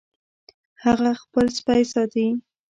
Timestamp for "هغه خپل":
0.83-1.45